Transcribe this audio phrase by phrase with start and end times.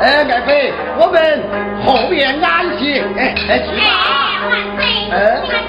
[0.00, 1.42] 哎爱妃我们
[1.84, 3.00] 后面安息。
[3.16, 3.82] 哎哎去吧。
[5.10, 5.67] 啊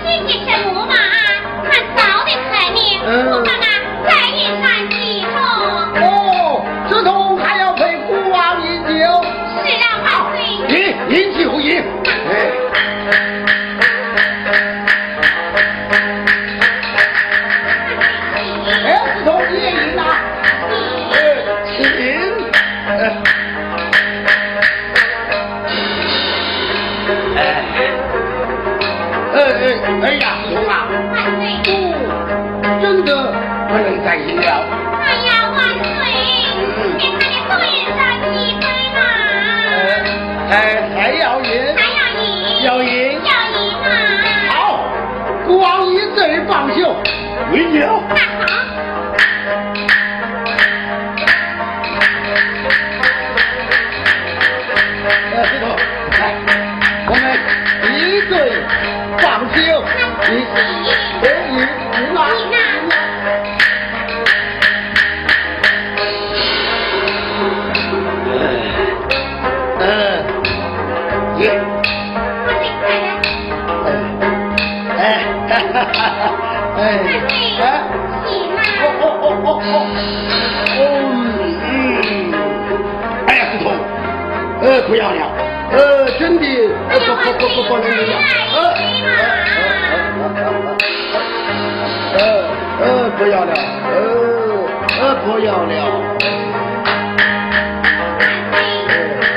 [95.25, 95.73] 不要了。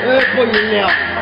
[0.05, 1.12] 哎不用了。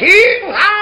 [0.00, 0.08] 请
[0.48, 0.79] 来。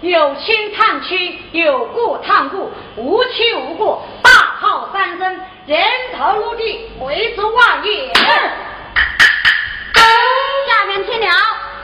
[0.00, 5.84] 有亲探亲，有故探故，无亲无故，大号三声，人
[6.16, 8.14] 头落地，回执万元。
[10.68, 11.26] 下面听了，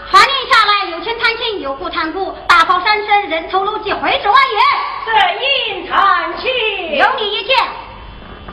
[0.09, 4.62] 传令下来：有亲探亲，有故探故，大炮三声，人头落地，回执万元。
[5.06, 6.97] 谁探亲？
[6.97, 7.56] 有你一件，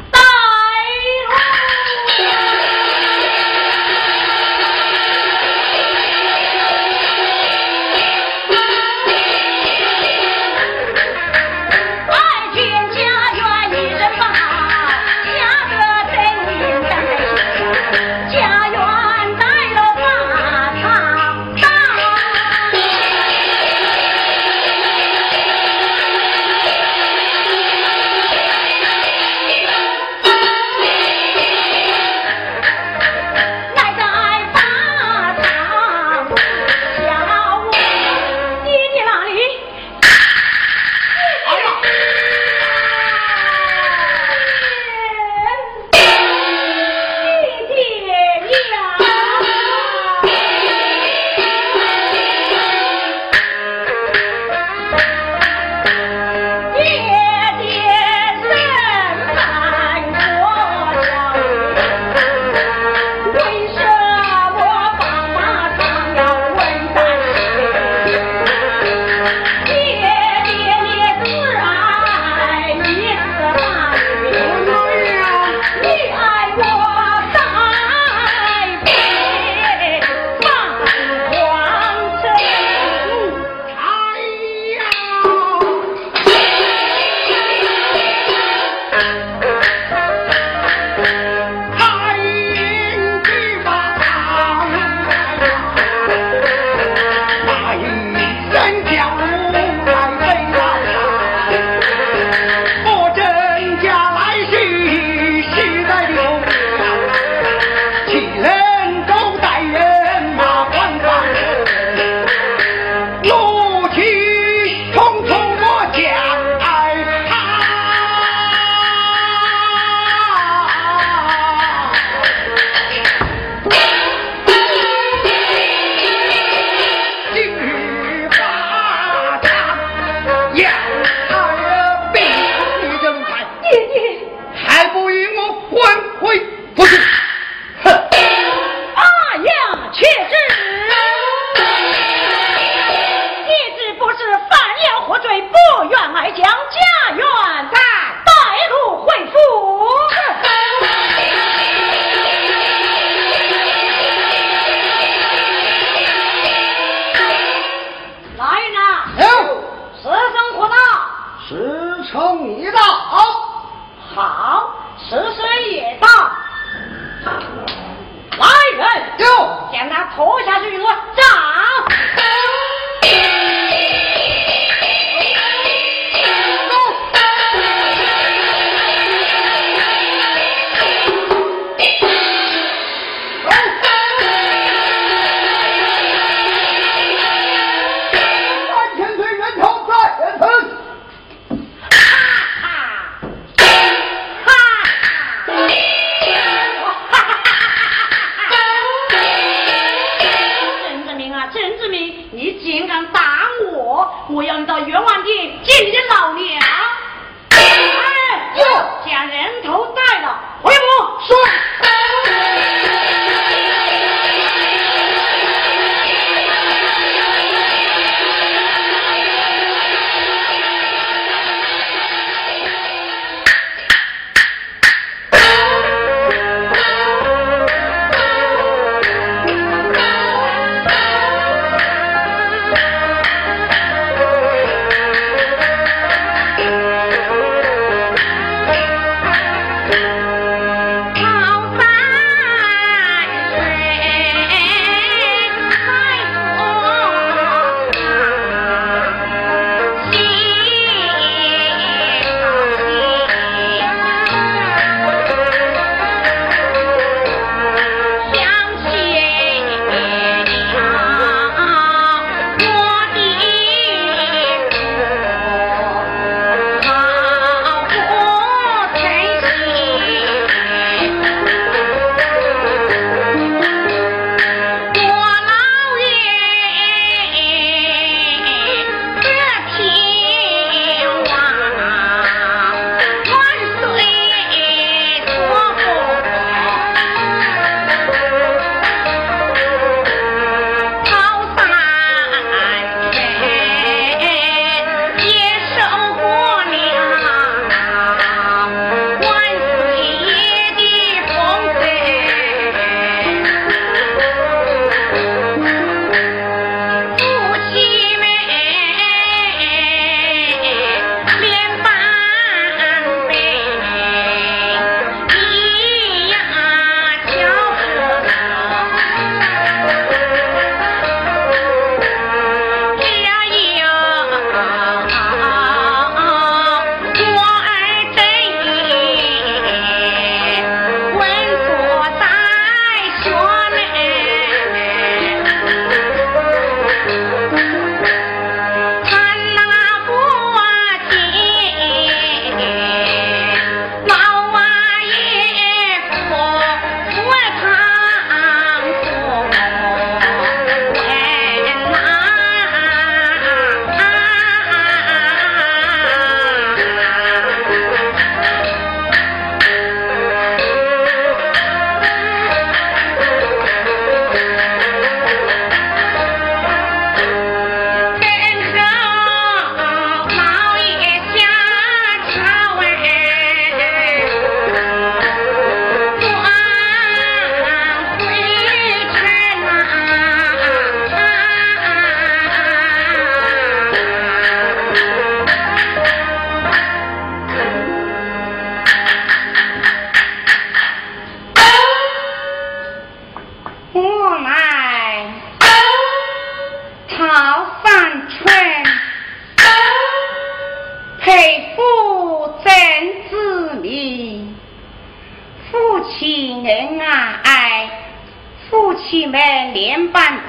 [0.10, 0.20] 带
[2.18, 2.80] 路。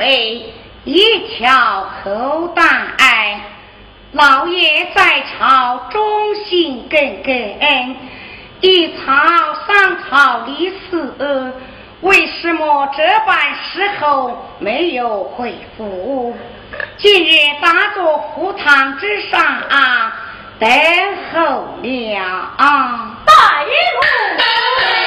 [0.02, 0.52] 连半杯，
[0.84, 2.62] 一条后代。
[4.12, 7.96] 老爷在朝，忠心耿耿，
[8.60, 9.04] 一朝
[9.66, 11.52] 上朝立嗣，
[12.02, 16.36] 为什么这般时候没有回复？
[16.98, 17.30] 今日
[17.62, 20.12] 打坐福堂之上啊，
[20.58, 20.68] 等
[21.32, 22.18] 候了
[22.58, 23.16] 啊！
[23.24, 25.01] 带路。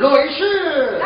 [0.00, 0.99] 各位是。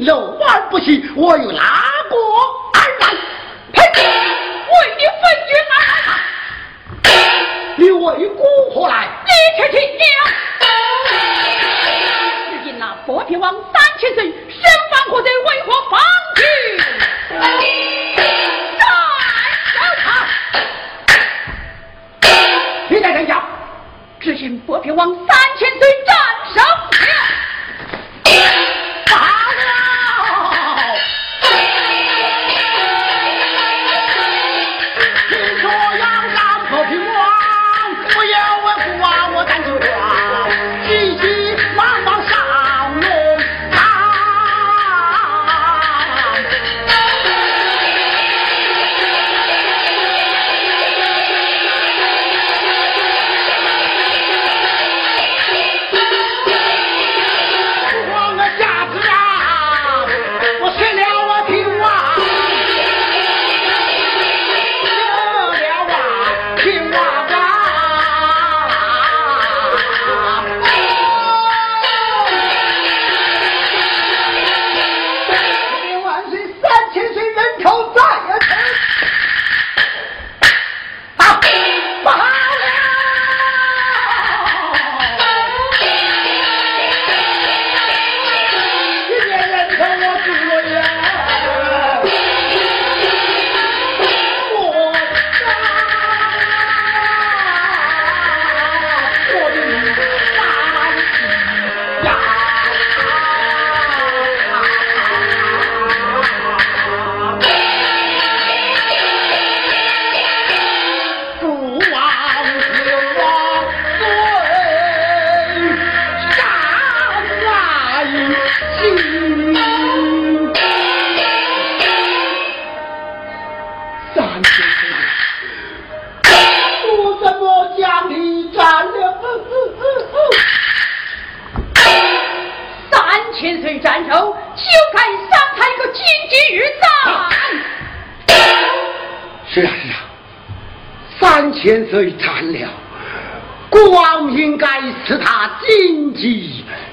[0.00, 1.89] 肉丸不行我又拉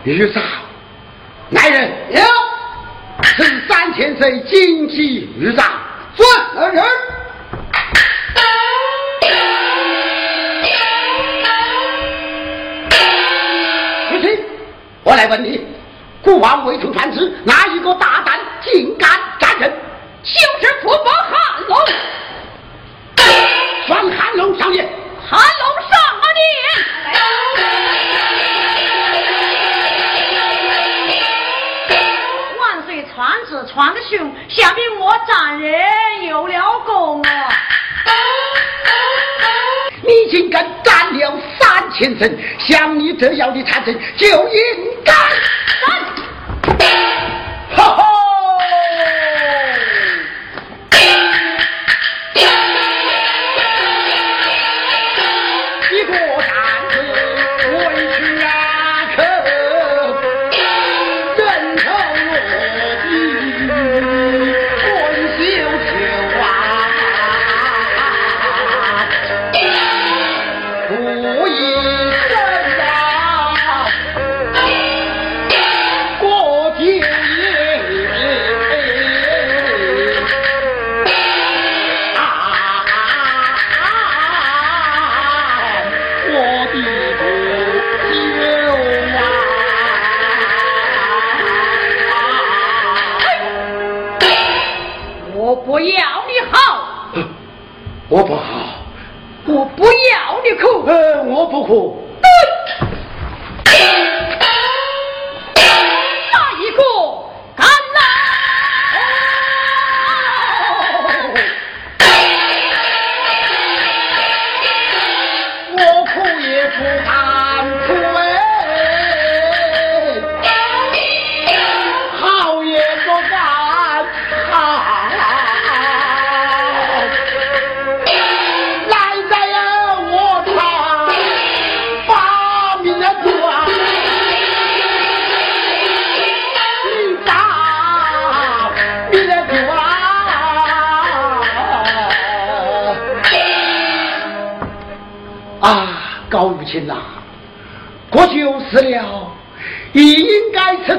[0.07, 0.25] 你去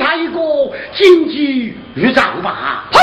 [0.08, 0.40] 来一个
[0.94, 2.98] 金鸡玉掌吧，嘿，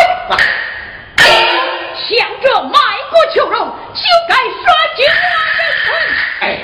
[1.93, 2.79] 想着卖
[3.11, 3.59] 国囚笼
[3.93, 5.05] 修改刷金。
[6.41, 6.59] 哎，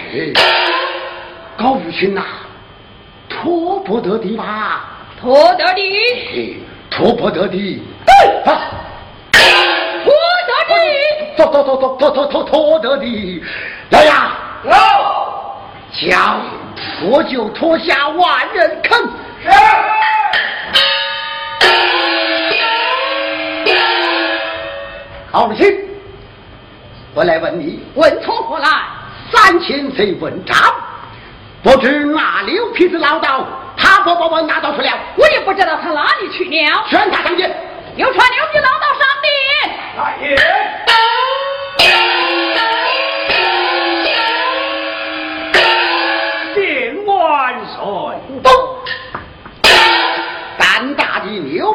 [1.56, 2.24] 高玉清呐，
[3.30, 4.84] 拖不得的吧？
[5.22, 7.84] 拖得的，拖不得的。
[8.08, 8.12] 哎，
[8.52, 8.62] 啊，
[10.04, 10.12] 拖
[10.48, 13.44] 得托，拖拖拖拖拖拖拖得的。
[13.92, 14.34] 来呀，
[14.64, 15.60] 老
[15.92, 16.42] 将，
[17.04, 19.08] 我就拖下万人坑。
[25.32, 25.74] 好了，亲，
[27.14, 28.68] 我来问你，问错何来？
[29.32, 30.76] 三千岁问长，
[31.64, 33.46] 不知哪里有皮子唠叨，
[33.78, 36.86] 他把把我拿到去了，我也不知道他哪里去了。
[36.90, 37.50] 宣他上殿。
[37.96, 39.32] 有传牛皮老道上殿。
[39.96, 40.36] 大爷，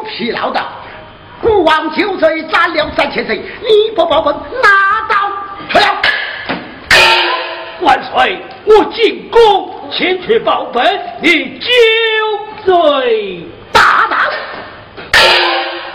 [0.07, 0.61] 的牛皮唠叨，
[1.41, 5.31] 国王九岁斩了三千岁，你不报本拿刀
[5.69, 6.01] 去了。
[7.81, 11.69] 万岁，我进宫前去报本，你酒
[12.65, 14.19] 醉大胆！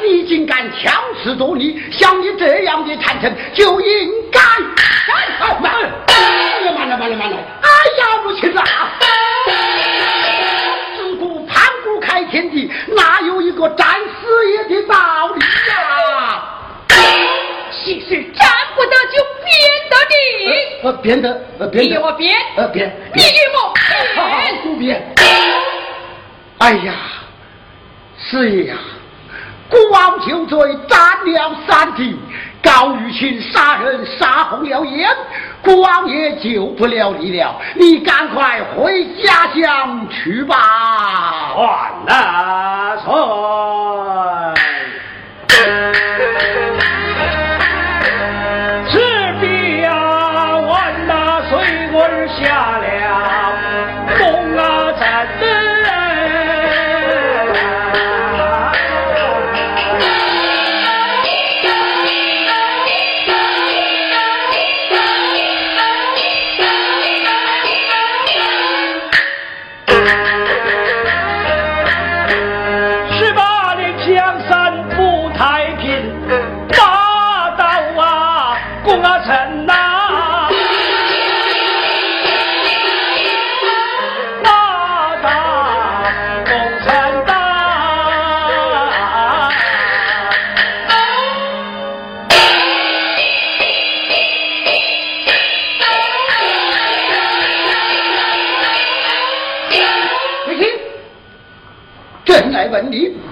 [0.02, 0.92] 你竟敢强
[1.22, 5.72] 词夺理，像你这样的谗臣就应该哎慢！
[6.06, 7.36] 哎呀，慢了，慢了，慢了！
[7.36, 8.64] 哎呀，不行啊！
[12.32, 16.42] 天地，哪有一个战死也的道理呀？
[17.70, 19.52] 其实站不得就变
[19.90, 20.14] 得的，
[20.82, 23.74] 呃，编得，呃，编的，你与我编，呃，编，你与我好
[24.22, 24.56] 好编。
[24.62, 25.14] 不编。
[26.58, 26.94] 哎呀，
[28.18, 28.76] 师爷呀，
[29.68, 30.58] 孤王求罪
[30.88, 32.16] 斩了三弟，
[32.62, 35.10] 高玉清杀人杀红了眼，
[35.62, 41.54] 孤王也救不了你了，你赶快回家乡去吧。
[41.56, 43.12] 万万岁！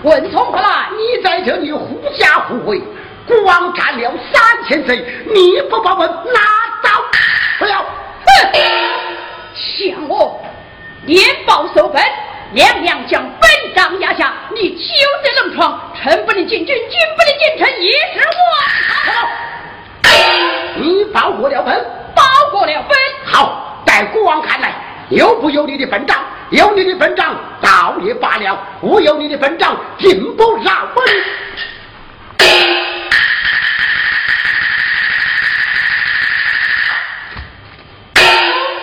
[0.03, 0.89] 问从何来？
[0.97, 2.81] 你在这里狐假虎威，
[3.27, 6.41] 光占了三千岁，你不把我拿
[6.83, 7.03] 倒
[7.59, 7.79] 不要？
[7.83, 7.87] 哼！
[9.55, 10.41] 想我
[11.05, 12.03] 连报受本，
[12.53, 14.93] 娘娘将本章压下，你休
[15.23, 16.77] 得冷闯，臣不能进军，军
[17.17, 18.43] 不能进城，也是我。
[20.77, 21.75] 你报过了本？
[22.15, 22.97] 报过了本。
[23.25, 24.73] 好，待孤王看来，
[25.11, 26.19] 有不有你的本账？
[26.51, 31.05] 有你的本账，倒也罢了；无有你的本账，进不饶本。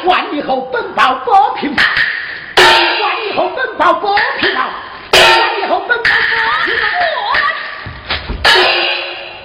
[0.06, 1.84] 万以后本报不平报，
[2.58, 2.66] 万
[3.30, 4.70] 以后本报不平报，
[5.12, 6.86] 万以后本报不平报。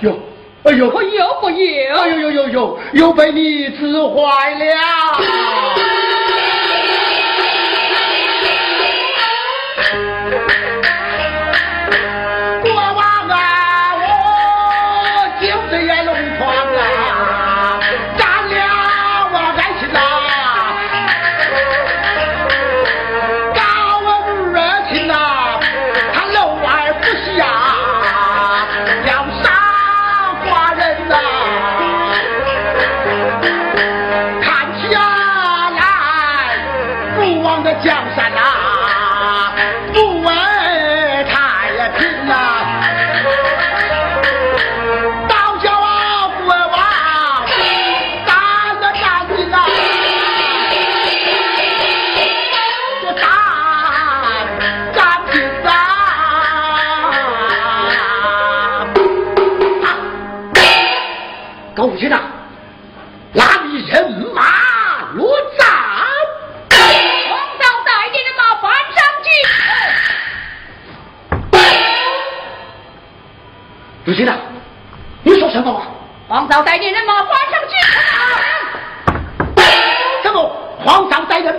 [0.00, 0.18] 哟，
[0.64, 1.96] 哎呦，我有不有？
[1.96, 5.91] 哎呦呦呦呦，又被你治坏了。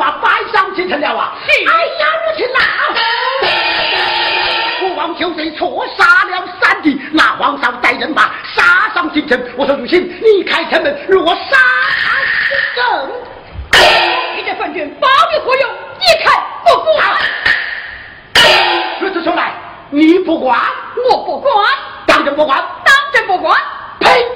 [0.03, 1.33] 嫂带人马摆上进城了啊？
[1.47, 1.49] 是。
[1.69, 2.59] 哎呀，母亲呐！
[4.81, 9.41] 国王就罪错杀了三弟，那皇嫂带人马杀上京城。
[9.57, 11.57] 我说如亲，你开城门，若杀
[12.01, 12.19] 他
[12.75, 13.09] 正，
[14.35, 15.69] 你这昏君包庇何用？
[15.99, 16.97] 你看不管。
[18.99, 19.53] 如此说来，
[19.89, 20.59] 你不管，
[21.09, 21.53] 我不管。
[22.05, 23.57] 当真不管，当真不管，
[23.99, 24.27] 呸！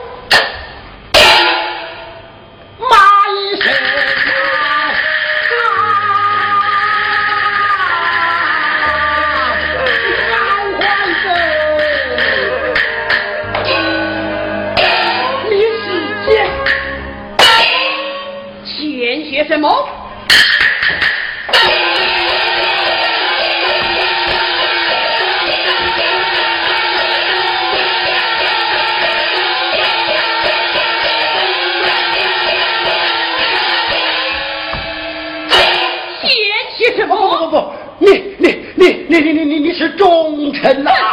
[36.22, 36.30] 奸
[36.78, 37.74] 些什么？
[37.99, 40.91] 你你你你你你你是忠臣呐！
[40.91, 41.07] 本